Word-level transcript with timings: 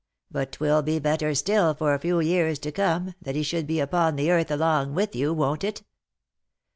But 0.31 0.53
'twill 0.53 0.81
be 0.81 0.97
better 0.97 1.35
still, 1.35 1.75
for 1.75 1.93
a 1.93 1.99
few 1.99 2.19
years 2.21 2.57
to 2.57 2.71
come, 2.71 3.13
that 3.21 3.35
he 3.35 3.43
should 3.43 3.67
be 3.67 3.79
upon 3.79 4.15
the 4.15 4.31
earth 4.31 4.49
along 4.49 4.95
with 4.95 5.15
you, 5.15 5.31
won't 5.31 5.63
it 5.63 5.83